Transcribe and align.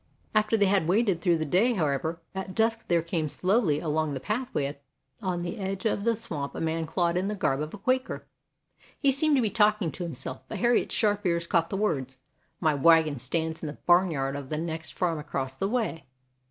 After 0.33 0.57
they 0.57 0.65
had 0.65 0.87
waited 0.87 1.21
through 1.21 1.37
the 1.37 1.45
day, 1.45 1.73
however, 1.73 2.23
at 2.33 2.55
dusk 2.55 2.87
there 2.87 3.03
came 3.03 3.29
slowly 3.29 3.79
along 3.79 4.15
the 4.15 4.19
pathway 4.19 4.79
on 5.21 5.41
the 5.43 5.57
edge 5.59 5.85
of 5.85 6.05
the 6.05 6.15
swamp 6.15 6.55
a 6.55 6.59
man 6.59 6.85
clad 6.85 7.17
in 7.17 7.27
the 7.27 7.35
garb 7.35 7.61
of 7.61 7.71
a 7.71 7.77
Quaker. 7.77 8.25
He 8.97 9.11
seemed 9.11 9.35
to 9.35 9.43
be 9.43 9.51
talking 9.51 9.91
to 9.91 10.03
himself, 10.03 10.41
but 10.47 10.57
Harriet's 10.57 10.95
sharp 10.95 11.23
ears 11.27 11.45
caught 11.45 11.69
the 11.69 11.77
words: 11.77 12.17
"My 12.59 12.73
wagon 12.73 13.19
stands 13.19 13.61
in 13.61 13.67
the 13.67 13.77
barnyard 13.85 14.35
of 14.35 14.49
the 14.49 14.57
next 14.57 14.97
farm 14.97 15.19
across 15.19 15.55
the 15.55 15.69
way. 15.69 16.07